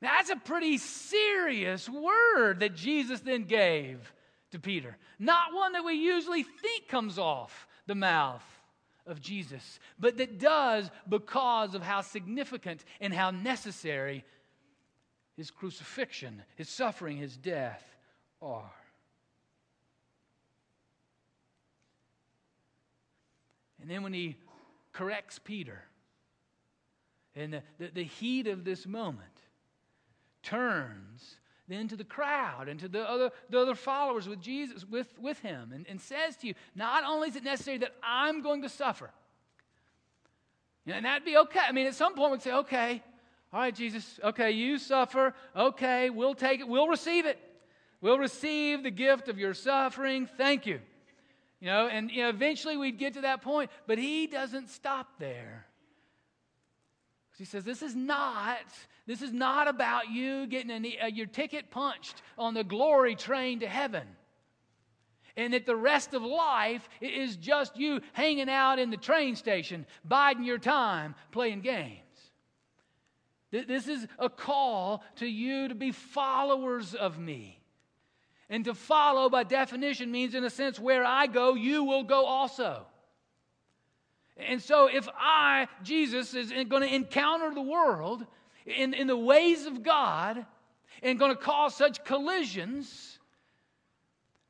Now, 0.00 0.12
that's 0.16 0.30
a 0.30 0.36
pretty 0.36 0.78
serious 0.78 1.88
word 1.88 2.60
that 2.60 2.74
Jesus 2.74 3.20
then 3.20 3.44
gave 3.44 4.12
to 4.52 4.58
Peter. 4.58 4.96
Not 5.18 5.52
one 5.52 5.72
that 5.72 5.84
we 5.84 5.94
usually 5.94 6.44
think 6.44 6.88
comes 6.88 7.18
off 7.18 7.66
the 7.86 7.94
mouth 7.94 8.44
of 9.08 9.20
Jesus, 9.20 9.80
but 9.98 10.18
that 10.18 10.38
does 10.38 10.90
because 11.08 11.74
of 11.74 11.82
how 11.82 12.02
significant 12.02 12.84
and 13.00 13.12
how 13.12 13.30
necessary 13.30 14.24
his 15.36 15.50
crucifixion, 15.50 16.42
his 16.56 16.68
suffering, 16.68 17.16
his 17.16 17.36
death 17.36 17.82
are. 18.42 18.70
And 23.80 23.90
then 23.90 24.02
when 24.02 24.12
he 24.12 24.36
corrects 24.92 25.38
Peter 25.38 25.82
and 27.34 27.52
the, 27.52 27.62
the, 27.78 27.90
the 27.94 28.04
heat 28.04 28.46
of 28.46 28.64
this 28.64 28.86
moment 28.86 29.24
turns 30.42 31.36
then 31.68 31.88
to 31.88 31.96
the 31.96 32.04
crowd 32.04 32.68
and 32.68 32.80
to 32.80 32.88
the 32.88 33.08
other, 33.08 33.30
the 33.50 33.60
other 33.60 33.74
followers 33.74 34.28
with 34.28 34.40
Jesus, 34.40 34.84
with, 34.84 35.12
with 35.20 35.38
him, 35.40 35.72
and, 35.74 35.86
and 35.88 36.00
says 36.00 36.36
to 36.38 36.46
you, 36.46 36.54
not 36.74 37.04
only 37.04 37.28
is 37.28 37.36
it 37.36 37.44
necessary 37.44 37.78
that 37.78 37.94
I'm 38.02 38.42
going 38.42 38.62
to 38.62 38.68
suffer, 38.68 39.10
and 40.86 41.04
that'd 41.04 41.24
be 41.24 41.36
okay. 41.36 41.60
I 41.68 41.72
mean, 41.72 41.86
at 41.86 41.94
some 41.94 42.14
point 42.14 42.32
we'd 42.32 42.42
say, 42.42 42.52
okay, 42.52 43.02
all 43.52 43.60
right, 43.60 43.74
Jesus, 43.74 44.20
okay, 44.22 44.50
you 44.50 44.78
suffer. 44.78 45.34
Okay, 45.56 46.10
we'll 46.10 46.34
take 46.34 46.60
it. 46.60 46.68
We'll 46.68 46.88
receive 46.88 47.26
it. 47.26 47.38
We'll 48.00 48.18
receive 48.18 48.82
the 48.82 48.90
gift 48.90 49.28
of 49.28 49.38
your 49.38 49.54
suffering. 49.54 50.28
Thank 50.36 50.66
you. 50.66 50.80
You 51.60 51.66
know, 51.66 51.88
and 51.88 52.10
you 52.10 52.22
know, 52.22 52.28
eventually 52.28 52.76
we'd 52.76 52.98
get 52.98 53.14
to 53.14 53.22
that 53.22 53.42
point, 53.42 53.70
but 53.86 53.98
he 53.98 54.26
doesn't 54.26 54.68
stop 54.68 55.18
there. 55.18 55.66
He 57.38 57.44
says, 57.44 57.64
This 57.64 57.82
is 57.82 57.94
not, 57.94 58.58
this 59.06 59.22
is 59.22 59.32
not 59.32 59.68
about 59.68 60.10
you 60.10 60.46
getting 60.46 60.70
an, 60.70 60.86
uh, 61.02 61.06
your 61.06 61.26
ticket 61.26 61.70
punched 61.70 62.20
on 62.36 62.54
the 62.54 62.64
glory 62.64 63.14
train 63.14 63.60
to 63.60 63.68
heaven. 63.68 64.06
And 65.36 65.52
that 65.52 65.66
the 65.66 65.76
rest 65.76 66.14
of 66.14 66.22
life 66.22 66.88
is 67.00 67.36
just 67.36 67.76
you 67.76 68.00
hanging 68.12 68.48
out 68.48 68.80
in 68.80 68.90
the 68.90 68.96
train 68.96 69.36
station, 69.36 69.86
biding 70.04 70.42
your 70.42 70.58
time, 70.58 71.14
playing 71.30 71.60
games. 71.60 72.02
This 73.50 73.86
is 73.86 74.06
a 74.18 74.28
call 74.28 75.04
to 75.16 75.26
you 75.26 75.68
to 75.68 75.74
be 75.76 75.92
followers 75.92 76.94
of 76.94 77.18
me. 77.18 77.60
And 78.50 78.64
to 78.64 78.74
follow, 78.74 79.30
by 79.30 79.44
definition, 79.44 80.10
means, 80.10 80.34
in 80.34 80.42
a 80.42 80.50
sense, 80.50 80.78
where 80.78 81.04
I 81.04 81.28
go, 81.28 81.54
you 81.54 81.84
will 81.84 82.02
go 82.02 82.24
also. 82.24 82.86
And 84.38 84.62
so, 84.62 84.86
if 84.86 85.08
I, 85.18 85.66
Jesus, 85.82 86.34
is 86.34 86.52
going 86.52 86.82
to 86.82 86.94
encounter 86.94 87.52
the 87.52 87.62
world 87.62 88.24
in, 88.66 88.94
in 88.94 89.08
the 89.08 89.16
ways 89.16 89.66
of 89.66 89.82
God 89.82 90.46
and 91.02 91.18
going 91.18 91.34
to 91.34 91.42
cause 91.42 91.74
such 91.74 92.04
collisions, 92.04 93.18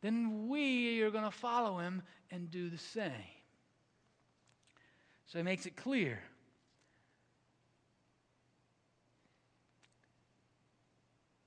then 0.02 0.48
we 0.48 1.00
are 1.02 1.10
going 1.10 1.24
to 1.24 1.30
follow 1.30 1.78
him 1.78 2.02
and 2.30 2.50
do 2.50 2.68
the 2.68 2.78
same. 2.78 3.12
So, 5.26 5.38
he 5.38 5.42
makes 5.42 5.64
it 5.64 5.74
clear 5.74 6.20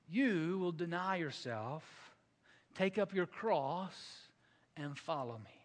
you 0.10 0.58
will 0.60 0.74
deny 0.74 1.16
yourself, 1.16 1.84
take 2.76 2.98
up 2.98 3.14
your 3.14 3.28
cross, 3.28 3.94
and 4.76 4.98
follow 4.98 5.40
me. 5.44 5.61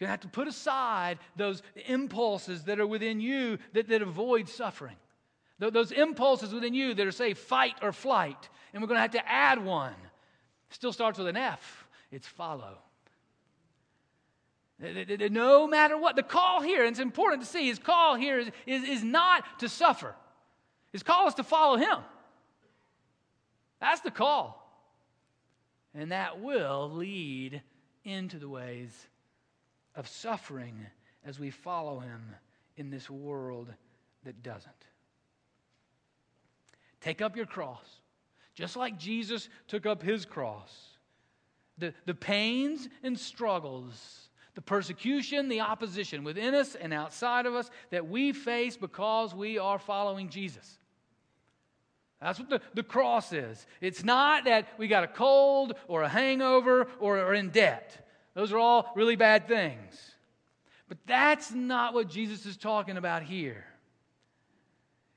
To 0.00 0.06
have 0.06 0.20
to 0.20 0.28
put 0.28 0.46
aside 0.46 1.18
those 1.36 1.62
impulses 1.86 2.64
that 2.64 2.78
are 2.78 2.86
within 2.86 3.20
you 3.20 3.58
that, 3.72 3.88
that 3.88 4.02
avoid 4.02 4.48
suffering. 4.48 4.96
Those 5.58 5.90
impulses 5.90 6.52
within 6.52 6.72
you 6.72 6.94
that 6.94 7.06
are, 7.06 7.12
say, 7.12 7.34
fight 7.34 7.74
or 7.82 7.92
flight. 7.92 8.48
And 8.72 8.80
we're 8.80 8.86
going 8.86 8.98
to 8.98 9.02
have 9.02 9.10
to 9.12 9.28
add 9.28 9.64
one. 9.64 9.94
Still 10.70 10.92
starts 10.92 11.18
with 11.18 11.26
an 11.26 11.36
F. 11.36 11.88
It's 12.12 12.28
follow. 12.28 12.78
No 14.80 15.66
matter 15.66 15.98
what, 15.98 16.14
the 16.14 16.22
call 16.22 16.62
here, 16.62 16.82
and 16.82 16.90
it's 16.90 17.00
important 17.00 17.42
to 17.42 17.48
see, 17.48 17.66
his 17.66 17.80
call 17.80 18.14
here 18.14 18.38
is, 18.38 18.48
is, 18.66 18.84
is 18.84 19.02
not 19.02 19.58
to 19.58 19.68
suffer. 19.68 20.14
His 20.92 21.02
call 21.02 21.26
is 21.26 21.34
to 21.34 21.42
follow 21.42 21.76
him. 21.76 21.98
That's 23.80 24.00
the 24.02 24.12
call. 24.12 24.64
And 25.92 26.12
that 26.12 26.40
will 26.40 26.90
lead 26.92 27.62
into 28.04 28.38
the 28.38 28.48
ways 28.48 28.92
of 29.98 30.08
suffering 30.08 30.86
as 31.26 31.38
we 31.38 31.50
follow 31.50 31.98
him 31.98 32.34
in 32.76 32.88
this 32.88 33.10
world 33.10 33.68
that 34.24 34.42
doesn't. 34.42 34.72
Take 37.00 37.20
up 37.20 37.36
your 37.36 37.46
cross, 37.46 37.84
just 38.54 38.76
like 38.76 38.96
Jesus 38.96 39.48
took 39.66 39.84
up 39.84 40.02
his 40.02 40.24
cross. 40.24 40.72
The, 41.78 41.92
the 42.06 42.14
pains 42.14 42.88
and 43.02 43.18
struggles 43.18 44.28
the 44.54 44.62
persecution, 44.62 45.48
the 45.48 45.60
opposition 45.60 46.24
within 46.24 46.52
us 46.52 46.74
and 46.74 46.92
outside 46.92 47.46
of 47.46 47.54
us 47.54 47.70
that 47.90 48.08
we 48.08 48.32
face 48.32 48.76
because 48.76 49.32
we 49.32 49.56
are 49.56 49.78
following 49.78 50.28
Jesus. 50.28 50.78
That's 52.20 52.40
what 52.40 52.50
the, 52.50 52.60
the 52.74 52.82
cross 52.82 53.32
is. 53.32 53.64
It's 53.80 54.02
not 54.02 54.46
that 54.46 54.66
we 54.76 54.88
got 54.88 55.04
a 55.04 55.08
cold 55.08 55.74
or 55.86 56.02
a 56.02 56.08
hangover 56.08 56.88
or 56.98 57.20
are 57.20 57.34
in 57.34 57.50
debt. 57.50 58.07
Those 58.38 58.52
are 58.52 58.58
all 58.58 58.92
really 58.94 59.16
bad 59.16 59.48
things. 59.48 60.14
But 60.88 60.98
that's 61.06 61.50
not 61.50 61.92
what 61.92 62.08
Jesus 62.08 62.46
is 62.46 62.56
talking 62.56 62.96
about 62.96 63.24
here. 63.24 63.64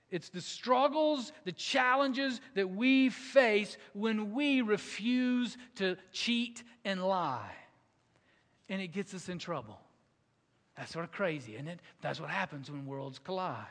It's 0.10 0.30
the 0.30 0.42
struggles, 0.42 1.32
the 1.46 1.52
challenges 1.52 2.42
that 2.56 2.72
we 2.72 3.10
face 3.10 3.78
when 3.94 4.34
we 4.34 4.62
refuse 4.62 5.56
to 5.76 5.98
cheat 6.12 6.64
and 6.84 7.06
lie 7.08 7.52
and 8.70 8.82
it 8.82 8.88
gets 8.88 9.14
us 9.14 9.30
in 9.30 9.38
trouble. 9.38 9.80
That's 10.76 10.92
sort 10.92 11.06
of 11.06 11.12
crazy, 11.12 11.54
isn't 11.54 11.68
it? 11.68 11.80
That's 12.02 12.20
what 12.20 12.32
happens 12.32 12.72
when 12.72 12.88
worlds 12.88 13.20
collide. 13.20 13.68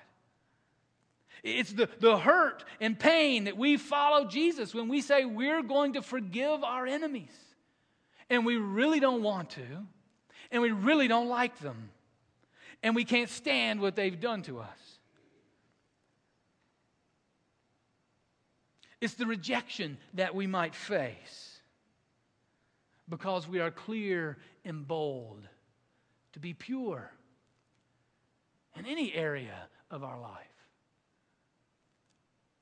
It's 1.43 1.73
the, 1.73 1.89
the 1.99 2.17
hurt 2.17 2.65
and 2.81 2.97
pain 2.97 3.45
that 3.45 3.57
we 3.57 3.79
follow 3.79 4.27
Jesus 4.27 4.73
when 4.77 4.87
we 4.87 5.01
say 5.01 5.25
we're 5.25 5.65
going 5.65 5.95
to 5.95 6.03
forgive 6.03 6.63
our 6.63 6.87
enemies. 6.87 7.33
And 8.31 8.47
we 8.47 8.57
really 8.57 9.01
don't 9.01 9.23
want 9.23 9.51
to, 9.51 9.67
and 10.51 10.63
we 10.63 10.71
really 10.71 11.09
don't 11.09 11.29
like 11.29 11.59
them, 11.59 11.91
and 12.83 12.95
we 12.95 13.05
can't 13.05 13.29
stand 13.29 13.81
what 13.81 13.97
they've 13.97 14.19
done 14.19 14.43
to 14.43 14.61
us. 14.61 14.99
It's 19.01 19.15
the 19.15 19.27
rejection 19.27 19.99
that 20.15 20.35
we 20.35 20.47
might 20.47 20.75
face 20.75 21.61
because 23.09 23.49
we 23.49 23.59
are 23.59 23.71
clear 23.71 24.39
and 24.65 24.87
bold 24.87 25.49
to 26.33 26.39
be 26.39 26.55
pure 26.55 27.11
in 28.77 28.87
any 28.87 29.13
area 29.13 29.69
of 29.91 30.05
our 30.05 30.21
life 30.21 30.47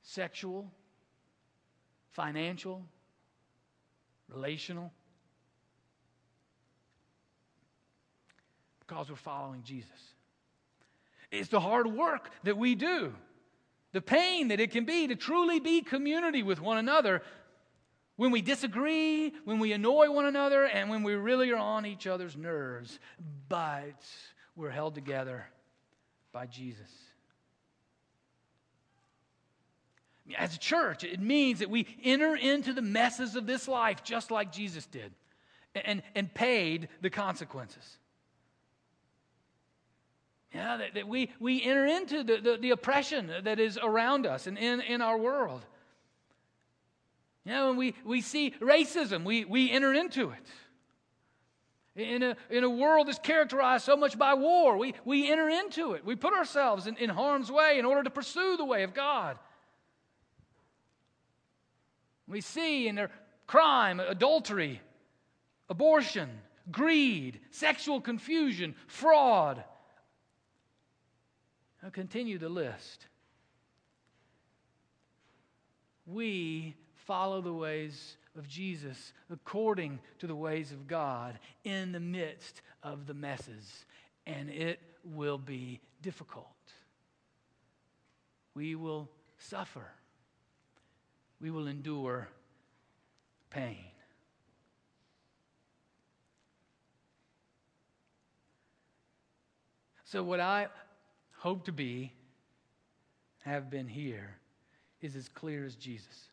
sexual, 0.02 0.72
financial, 2.12 2.82
relational. 4.28 4.90
Because 8.88 9.10
we're 9.10 9.16
following 9.16 9.62
Jesus. 9.62 9.90
It's 11.30 11.50
the 11.50 11.60
hard 11.60 11.86
work 11.86 12.30
that 12.44 12.56
we 12.56 12.74
do, 12.74 13.12
the 13.92 14.00
pain 14.00 14.48
that 14.48 14.60
it 14.60 14.70
can 14.70 14.86
be 14.86 15.06
to 15.08 15.14
truly 15.14 15.60
be 15.60 15.82
community 15.82 16.42
with 16.42 16.60
one 16.60 16.78
another 16.78 17.22
when 18.16 18.32
we 18.32 18.40
disagree, 18.40 19.32
when 19.44 19.60
we 19.60 19.72
annoy 19.72 20.10
one 20.10 20.24
another, 20.24 20.64
and 20.64 20.90
when 20.90 21.02
we 21.04 21.14
really 21.14 21.52
are 21.52 21.56
on 21.56 21.86
each 21.86 22.06
other's 22.06 22.36
nerves, 22.36 22.98
but 23.48 24.02
we're 24.56 24.70
held 24.70 24.94
together 24.94 25.46
by 26.32 26.46
Jesus. 26.46 26.90
As 30.36 30.54
a 30.54 30.58
church, 30.58 31.04
it 31.04 31.20
means 31.20 31.60
that 31.60 31.70
we 31.70 31.86
enter 32.02 32.34
into 32.34 32.72
the 32.72 32.82
messes 32.82 33.36
of 33.36 33.46
this 33.46 33.68
life 33.68 34.02
just 34.02 34.30
like 34.30 34.50
Jesus 34.50 34.86
did 34.86 35.12
and, 35.74 36.02
and 36.14 36.32
paid 36.32 36.88
the 37.00 37.10
consequences. 37.10 37.98
Yeah, 40.54 40.78
that, 40.78 40.94
that 40.94 41.06
we, 41.06 41.30
we 41.38 41.62
enter 41.62 41.84
into 41.84 42.24
the, 42.24 42.38
the, 42.38 42.56
the 42.56 42.70
oppression 42.70 43.30
that 43.44 43.60
is 43.60 43.78
around 43.82 44.26
us 44.26 44.46
and 44.46 44.56
in, 44.56 44.80
in 44.80 45.02
our 45.02 45.18
world. 45.18 45.64
Know, 47.44 47.68
when 47.68 47.76
we, 47.76 47.94
we 48.04 48.20
see 48.20 48.54
racism, 48.60 49.24
we, 49.24 49.46
we 49.46 49.70
enter 49.70 49.94
into 49.94 50.30
it. 50.30 50.46
In 51.96 52.22
a, 52.22 52.36
in 52.50 52.62
a 52.62 52.70
world 52.70 53.08
that's 53.08 53.18
characterized 53.18 53.84
so 53.84 53.96
much 53.96 54.18
by 54.18 54.34
war, 54.34 54.76
we, 54.76 54.94
we 55.04 55.30
enter 55.30 55.48
into 55.48 55.94
it. 55.94 56.04
We 56.04 56.14
put 56.14 56.34
ourselves 56.34 56.86
in, 56.86 56.96
in 56.96 57.10
harm's 57.10 57.50
way 57.50 57.78
in 57.78 57.84
order 57.84 58.02
to 58.02 58.10
pursue 58.10 58.56
the 58.56 58.64
way 58.64 58.82
of 58.82 58.94
God. 58.94 59.38
We 62.28 62.42
see 62.42 62.86
in 62.86 62.94
their 62.94 63.10
crime, 63.46 63.98
adultery, 63.98 64.80
abortion, 65.70 66.28
greed, 66.70 67.40
sexual 67.50 68.00
confusion, 68.00 68.74
fraud. 68.86 69.64
Continue 71.92 72.38
the 72.38 72.48
list. 72.48 73.06
We 76.06 76.74
follow 77.06 77.40
the 77.40 77.52
ways 77.52 78.16
of 78.36 78.48
Jesus 78.48 79.12
according 79.30 79.98
to 80.18 80.26
the 80.26 80.34
ways 80.34 80.72
of 80.72 80.86
God 80.86 81.38
in 81.64 81.92
the 81.92 82.00
midst 82.00 82.62
of 82.82 83.06
the 83.06 83.14
messes, 83.14 83.84
and 84.26 84.48
it 84.50 84.80
will 85.04 85.38
be 85.38 85.80
difficult. 86.02 86.46
We 88.54 88.74
will 88.74 89.08
suffer, 89.38 89.86
we 91.40 91.50
will 91.50 91.66
endure 91.66 92.28
pain. 93.50 93.84
So, 100.04 100.22
what 100.22 100.40
I 100.40 100.68
hope 101.38 101.64
to 101.64 101.72
be, 101.72 102.12
have 103.44 103.70
been 103.70 103.88
here, 103.88 104.36
is 105.00 105.16
as 105.16 105.28
clear 105.28 105.64
as 105.64 105.74
Jesus. 105.76 106.28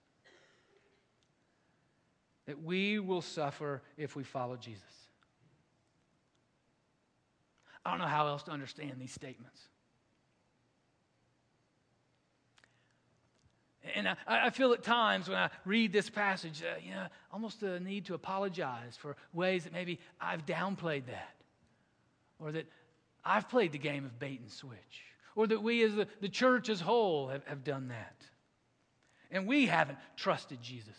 That 2.48 2.62
we 2.62 3.00
will 3.00 3.22
suffer 3.22 3.82
if 3.98 4.16
we 4.16 4.24
follow 4.24 4.56
Jesus. 4.56 4.84
I 7.86 7.92
don't 7.92 8.00
know 8.00 8.06
how 8.06 8.28
else 8.28 8.44
to 8.44 8.52
understand 8.52 8.94
these 9.00 9.14
statements. 9.14 9.60
And 13.94 14.08
I, 14.08 14.16
I, 14.28 14.50
feel 14.50 14.74
at 14.74 14.82
times 14.82 15.30
when 15.30 15.38
I 15.38 15.50
read 15.64 15.94
this 15.94 16.10
passage, 16.10 16.64
uh, 16.64 16.80
you 16.84 16.92
know, 16.92 17.06
almost 17.32 17.62
a 17.62 17.80
need 17.80 18.06
to 18.06 18.16
apologize 18.16 18.98
for 18.98 19.16
ways 19.32 19.66
that 19.66 19.74
maybe 19.74 20.00
I've 20.20 20.46
downplayed 20.48 21.06
that, 21.06 21.36
or 22.40 22.52
that 22.54 22.66
I've 23.26 23.50
played 23.50 23.72
the 23.72 23.80
game 23.80 24.06
of 24.06 24.20
bait 24.20 24.40
and 24.40 24.52
switch, 24.52 25.04
or 25.36 25.48
that 25.48 25.64
we 25.64 25.84
as 25.84 25.96
the, 25.96 26.08
the 26.22 26.30
church 26.30 26.70
as 26.70 26.80
whole 26.80 27.30
have, 27.30 27.44
have 27.48 27.64
done 27.64 27.88
that. 27.88 28.26
And 29.32 29.48
we 29.48 29.66
haven't 29.66 29.98
trusted 30.16 30.62
Jesus. 30.62 30.96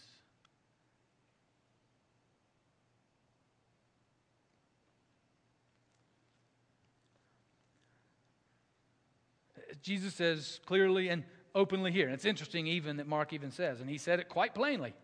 Jesus 9.80 10.14
says 10.14 10.58
clearly 10.66 11.08
and 11.08 11.22
openly 11.54 11.92
here. 11.92 12.06
And 12.06 12.14
it's 12.14 12.24
interesting, 12.24 12.66
even 12.66 12.96
that 12.96 13.06
Mark 13.06 13.32
even 13.32 13.52
says, 13.52 13.80
and 13.80 13.88
he 13.88 13.98
said 13.98 14.18
it 14.18 14.28
quite 14.28 14.52
plainly. 14.52 14.94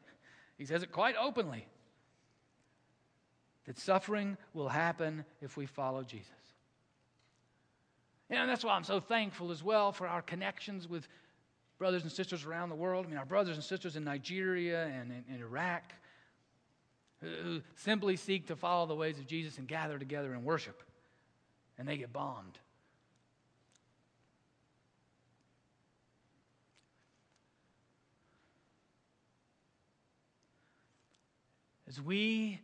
He 0.59 0.67
says 0.67 0.83
it 0.83 0.91
quite 0.91 1.15
openly 1.17 1.69
that 3.67 3.79
suffering 3.79 4.37
will 4.55 4.69
happen 4.69 5.25
if 5.41 5.57
we 5.57 5.67
follow 5.67 6.03
Jesus. 6.03 6.42
And 8.33 8.49
that's 8.49 8.65
why 8.65 8.75
I'm 8.75 8.85
so 8.85 8.99
thankful 8.99 9.53
as 9.53 9.63
well 9.63 9.93
for 9.93 10.09
our 10.09 10.23
connections 10.23 10.89
with 10.89 11.07
brothers 11.79 12.03
and 12.03 12.11
sisters 12.11 12.45
around 12.45 12.71
the 12.71 12.75
world. 12.75 13.05
I 13.05 13.11
mean, 13.11 13.19
our 13.19 13.27
brothers 13.27 13.57
and 13.57 13.63
sisters 13.63 13.95
in 13.95 14.05
Nigeria 14.05 14.87
and 14.87 15.13
in, 15.13 15.35
in 15.35 15.41
Iraq 15.43 15.83
who, 17.21 17.61
simply 17.77 18.17
seek 18.17 18.47
to 18.47 18.57
follow 18.57 18.87
the 18.87 18.95
ways 18.95 19.19
of 19.19 19.27
Jesus 19.27 19.59
and 19.59 19.69
gather 19.69 19.99
together 19.99 20.33
and 20.33 20.45
worship, 20.45 20.83
and 21.79 21.87
they 21.87 21.99
get 21.99 22.13
bombed. 22.13 22.59
As 31.87 32.01
we 32.01 32.61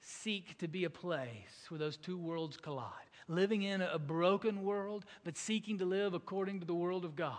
seek 0.00 0.58
to 0.58 0.68
be 0.68 0.84
a 0.84 0.90
place 0.90 1.64
where 1.68 1.78
those 1.78 1.96
two 1.96 2.18
worlds 2.18 2.58
collide, 2.58 3.05
living 3.28 3.62
in 3.62 3.82
a 3.82 3.98
broken 3.98 4.62
world, 4.62 5.04
but 5.24 5.36
seeking 5.36 5.78
to 5.78 5.84
live 5.84 6.14
according 6.14 6.60
to 6.60 6.66
the 6.66 6.74
world 6.74 7.04
of 7.04 7.16
God, 7.16 7.38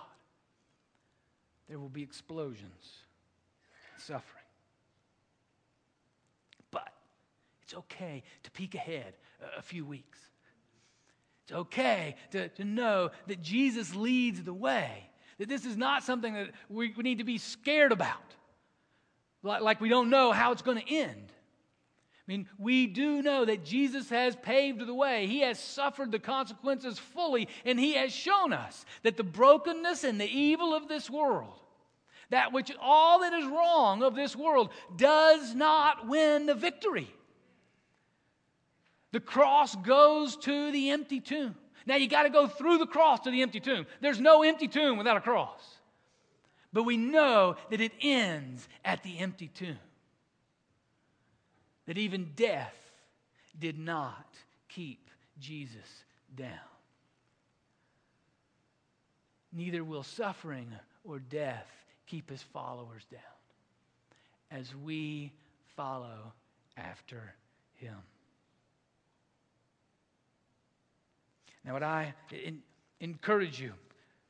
there 1.70 1.80
will 1.80 1.90
be 1.90 2.04
explosions, 2.04 3.00
suffering. 3.98 4.44
But 6.72 6.90
it's 7.64 7.74
okay 7.74 8.24
to 8.44 8.52
peek 8.52 8.76
ahead 8.76 9.14
a, 9.58 9.62
few 9.62 9.86
weeks. 9.86 10.20
It's 11.44 11.54
okay 11.54 12.16
to, 12.32 12.50
to 12.50 12.64
know 12.64 13.12
that 13.28 13.42
Jesus 13.42 13.96
leads 13.96 14.44
the 14.44 14.54
way, 14.54 15.10
that 15.38 15.48
this 15.50 15.66
is 15.66 15.78
not 15.78 16.04
something 16.04 16.34
that 16.34 16.52
we, 16.70 16.94
we 16.96 17.04
need 17.04 17.20
to 17.20 17.24
be 17.24 17.38
scared 17.38 17.92
about 17.92 18.36
like, 19.44 19.62
like 19.62 19.82
we 19.82 19.90
don't 19.90 20.10
know 20.10 20.32
how 20.32 20.52
it's 20.52 20.62
going 20.62 20.80
to 20.80 20.94
end. 20.94 21.32
I 22.28 22.32
mean, 22.32 22.48
we 22.58 22.88
do 22.88 23.22
know 23.22 23.46
that 23.46 23.64
Jesus 23.64 24.10
has 24.10 24.36
paved 24.36 24.86
the 24.86 24.94
way. 24.94 25.28
He 25.28 25.40
has 25.42 25.58
suffered 25.60 26.12
the 26.12 26.20
consequences 26.20 27.00
fully, 27.00 27.48
and 27.64 27.80
He 27.80 27.94
has 27.94 28.12
shown 28.12 28.52
us 28.52 28.86
that 29.04 29.16
the 29.16 29.24
brokenness 29.24 30.04
and 30.04 30.20
the 30.20 30.30
evil 30.30 30.74
of 30.74 30.90
this 30.90 31.10
world, 31.10 31.54
that 32.30 32.52
which 32.52 32.70
all 32.82 33.22
that 33.22 33.32
is 33.32 33.46
wrong 33.46 34.04
of 34.04 34.14
this 34.14 34.36
world, 34.36 34.72
does 34.98 35.56
not 35.56 36.08
win 36.08 36.48
the 36.48 36.56
victory. 36.56 37.10
The 39.14 39.22
cross 39.22 39.78
goes 39.78 40.36
to 40.38 40.72
the 40.74 40.90
empty 40.90 41.22
tomb. 41.22 41.56
Now, 41.86 41.96
you 41.96 42.10
got 42.10 42.24
to 42.24 42.30
go 42.30 42.48
through 42.48 42.80
the 42.80 42.86
cross 42.86 43.22
to 43.22 43.32
the 43.32 43.42
empty 43.42 43.62
tomb. 43.62 43.86
There's 44.02 44.20
no 44.20 44.44
empty 44.44 44.68
tomb 44.68 44.98
without 44.98 45.16
a 45.16 45.22
cross. 45.22 45.62
But 46.74 46.84
we 46.84 46.98
know 46.98 47.56
that 47.70 47.80
it 47.80 47.94
ends 48.02 48.68
at 48.84 49.02
the 49.04 49.20
empty 49.20 49.48
tomb. 49.48 49.78
That 51.88 51.98
even 51.98 52.32
death 52.36 52.76
did 53.58 53.80
not 53.80 54.28
keep 54.70 55.10
Jesus 55.40 56.04
down. 56.36 56.50
Neither 59.54 59.84
will 59.84 60.04
suffering 60.04 60.68
or 61.04 61.20
death 61.20 61.68
keep 62.06 62.30
his 62.30 62.42
followers 62.42 63.04
down 63.10 63.22
as 64.52 64.76
we 64.76 65.32
follow 65.76 66.34
after 66.76 67.34
him. 67.76 67.96
Now, 71.66 71.74
what 71.74 71.84
I 71.84 72.14
encourage 73.00 73.60
you, 73.60 73.74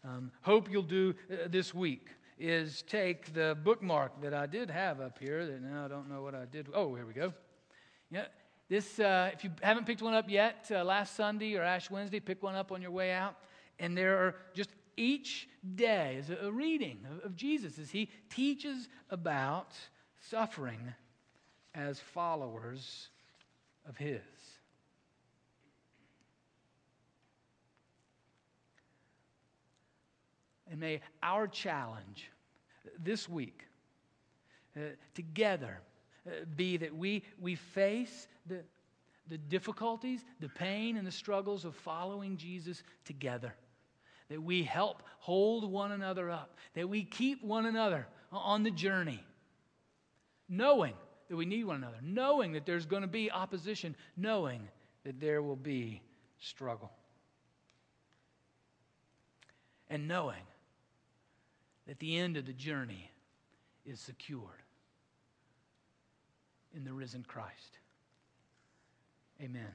um, 0.04 0.32
hope 0.41 0.72
you'll 0.72 0.82
do 0.82 1.13
uh, 1.32 1.48
this 1.50 1.74
week 1.74 2.08
is 2.39 2.84
take 2.84 3.34
the 3.34 3.58
bookmark 3.63 4.22
that 4.22 4.34
I 4.34 4.46
did 4.46 4.70
have 4.70 5.02
up 5.02 5.20
here 5.20 5.46
that 5.46 5.62
now 5.62 5.86
I 5.86 5.88
don't 5.88 6.10
know 6.10 6.22
what 6.22 6.36
I 6.36 6.46
did. 6.46 6.67
Oh, 6.74 6.96
here 6.96 7.06
we 7.06 7.13
go. 7.13 7.34
Yeah, 8.10 8.26
this, 8.70 9.00
uh, 9.00 9.32
if 9.34 9.43
you 9.43 9.52
haven't 9.62 9.86
picked 9.86 10.02
one 10.02 10.13
up 10.13 10.30
yet, 10.30 10.70
uh, 10.72 10.84
last 10.84 11.15
Sunday 11.15 11.56
or 11.56 11.62
Ash 11.62 11.89
Wednesday, 11.89 12.20
pick 12.20 12.41
one 12.43 12.56
up 12.56 12.72
on 12.72 12.82
your 12.82 12.91
way 12.91 13.12
out. 13.12 13.36
And 13.80 13.98
there 13.98 14.17
are 14.17 14.36
just 14.54 14.70
each 14.96 15.48
day 15.76 16.17
is 16.20 16.30
a 16.30 16.52
reading 16.52 17.00
of, 17.10 17.26
of 17.26 17.36
Jesus 17.36 17.78
as 17.80 17.91
he 17.91 18.10
teaches 18.30 18.89
about 19.10 19.74
suffering 20.20 20.93
as 21.76 22.00
followers 22.00 23.10
of 23.88 23.98
his. 23.98 24.22
And 30.70 30.80
may 30.80 31.02
our 31.24 31.48
challenge 31.48 32.30
this 33.00 33.30
week 33.30 33.63
uh, 34.76 34.82
together 35.13 35.80
be 36.56 36.78
that 36.78 36.96
we, 36.96 37.24
we 37.40 37.56
face 37.56 38.28
the, 38.46 38.63
the 39.28 39.38
difficulties, 39.38 40.24
the 40.40 40.50
pain, 40.50 40.98
and 40.98 41.06
the 41.06 41.12
struggles 41.12 41.66
of 41.66 41.76
following 41.76 42.38
Jesus 42.38 42.84
together. 43.06 43.54
That 44.30 44.42
we 44.42 44.63
help 44.63 45.04
hold 45.20 45.70
one 45.70 45.92
another 45.92 46.30
up. 46.30 46.58
That 46.76 46.90
we 46.90 47.04
keep 47.04 47.44
one 47.44 47.66
another 47.66 48.08
on 48.32 48.63
the 48.63 48.72
journey. 48.72 49.24
Knowing 50.50 50.94
that 51.30 51.36
we 51.36 51.46
need 51.46 51.66
one 51.66 51.78
another. 51.78 51.98
Knowing 52.02 52.54
that 52.54 52.66
there's 52.66 52.86
going 52.86 53.04
to 53.04 53.08
be 53.08 53.32
opposition. 53.32 53.96
Knowing 54.16 54.68
that 55.04 55.20
there 55.20 55.42
will 55.42 55.56
be 55.56 56.02
struggle. 56.40 56.92
And 59.90 60.08
knowing 60.08 60.44
that 61.88 62.00
the 62.00 62.18
end 62.18 62.36
of 62.36 62.46
the 62.46 62.54
journey 62.54 63.10
is 63.86 64.02
secured 64.02 64.63
in 66.78 66.84
the 66.84 66.94
risen 66.94 67.26
Christ. 67.28 67.80
Amen. 69.42 69.74